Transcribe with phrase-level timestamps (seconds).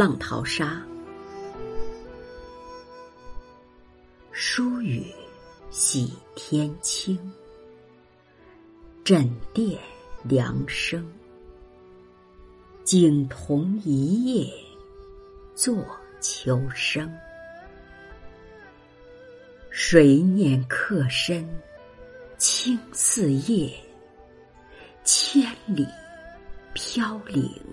[0.00, 0.82] 浪淘沙，
[4.32, 5.04] 疏雨
[5.70, 7.18] 洗天清，
[9.04, 9.78] 枕殿
[10.22, 11.06] 凉生。
[12.82, 14.50] 景同一夜
[15.54, 15.84] 作
[16.18, 17.14] 秋声，
[19.68, 21.46] 谁念客身
[22.38, 23.70] 轻似叶，
[25.04, 25.86] 千里
[26.72, 27.69] 飘零。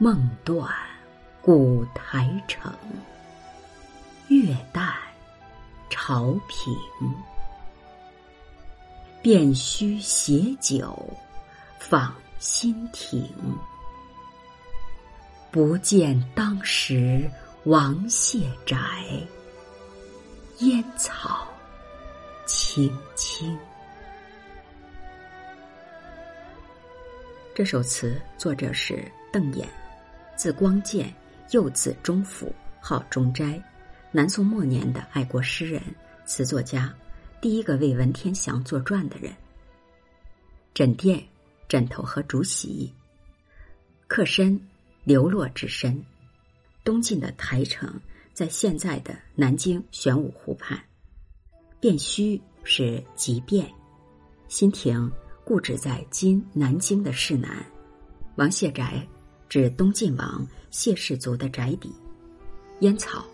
[0.00, 0.72] 梦断
[1.42, 2.72] 古台城，
[4.28, 4.94] 月淡
[5.90, 6.72] 潮平。
[9.20, 10.96] 便须携酒
[11.80, 13.28] 访新亭，
[15.50, 17.28] 不见当时
[17.64, 18.78] 王谢宅，
[20.58, 21.48] 烟草
[22.46, 23.58] 青青。
[27.52, 29.68] 这首词作者是邓演。
[30.38, 31.12] 字光渐，
[31.50, 33.60] 又字中甫，号中斋，
[34.12, 35.82] 南宋末年的爱国诗人、
[36.24, 36.94] 词作家，
[37.40, 39.34] 第一个为文天祥作传的人。
[40.72, 41.20] 枕垫，
[41.66, 42.88] 枕头和竹席；
[44.06, 44.60] 客身，
[45.02, 46.00] 流落之身。
[46.84, 48.00] 东晋的台城
[48.32, 50.80] 在现在的南京玄武湖畔。
[51.80, 53.68] 汴虚是即便，
[54.46, 55.10] 新亭
[55.44, 57.66] 故址在今南京的市南。
[58.36, 59.04] 王谢宅。
[59.48, 61.90] 指东晋王谢氏族的宅邸，
[62.80, 63.24] 烟草，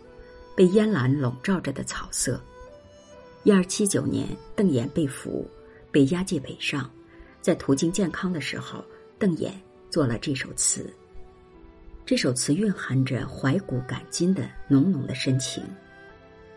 [0.54, 2.40] 被烟岚笼罩着的草色。
[3.42, 5.44] 一二七九年，邓衍被俘，
[5.90, 6.88] 被押解北上，
[7.42, 8.84] 在途经建康的时候，
[9.18, 9.50] 邓衍
[9.90, 10.88] 作了这首词。
[12.06, 15.64] 这首词蕴含着怀古感今的浓浓的深情。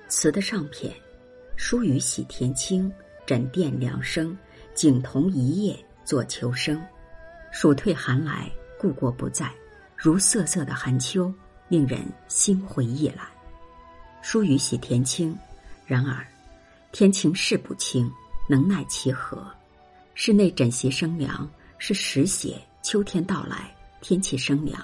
[0.07, 0.93] 词的上片，
[1.55, 2.91] 疏雨洗田青，
[3.25, 4.37] 枕殿凉生，
[4.75, 6.79] 景同一夜作秋声。
[7.51, 8.51] 暑退寒来。
[8.79, 9.51] 故国不在，
[9.95, 11.33] 如瑟瑟的寒秋，
[11.67, 13.27] 令人心灰意懒。
[14.21, 15.37] 疏雨洗田青，
[15.85, 16.25] 然而
[16.91, 18.11] 天晴事不清，
[18.47, 19.45] 能奈其何？
[20.13, 24.79] 室内枕席生凉，是实写秋天到来，天气生凉，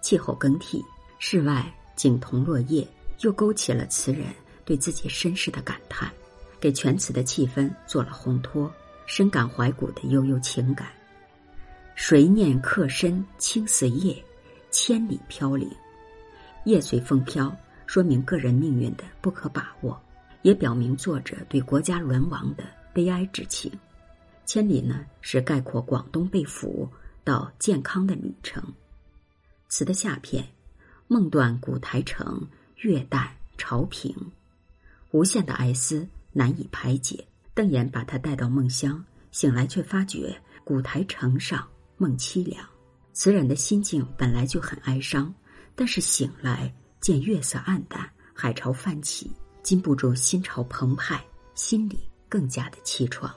[0.00, 0.84] 气候更替。
[1.18, 1.66] 室外
[1.96, 2.86] 景同落叶，
[3.20, 4.26] 又勾起了词人
[4.64, 6.10] 对自己身世的感叹，
[6.60, 8.72] 给全词的气氛做了烘托，
[9.06, 10.88] 深感怀古的悠悠情感。
[12.00, 14.24] 谁念客身轻似叶，
[14.70, 15.68] 千里飘零。
[16.64, 17.54] 叶随风飘，
[17.88, 20.00] 说明个人命运的不可把握，
[20.42, 23.70] 也表明作者对国家沦亡的悲哀之情。
[24.46, 26.88] 千里呢，是概括广东被俘
[27.24, 28.62] 到健康的旅程。
[29.68, 30.46] 词的下片，
[31.08, 34.14] 梦断古台城，月淡潮平，
[35.10, 37.26] 无限的哀思难以排解。
[37.54, 41.68] 邓演把他带到梦乡，醒来却发觉古台城上。
[41.98, 42.64] 梦凄凉，
[43.12, 45.34] 词人的心境本来就很哀伤，
[45.74, 49.32] 但是醒来见月色暗淡，海潮泛起，
[49.64, 51.20] 禁不住心潮澎湃，
[51.56, 51.98] 心里
[52.28, 53.28] 更加的凄怆。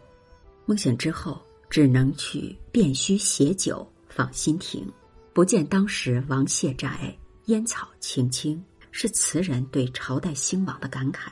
[0.68, 4.88] 梦醒之后，只能去便须携酒访新亭，
[5.34, 11.30] 不见当时王谢宅，烟草青青，是词人对朝代兴亡的感慨，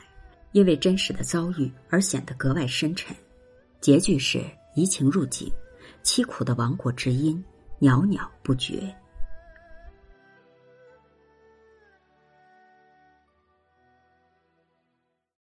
[0.51, 3.16] 因为真实的遭遇而显得格外深沉。
[3.79, 5.51] 结句是移情入景。
[6.12, 7.40] 凄苦的亡国之音，
[7.78, 8.92] 袅袅不绝。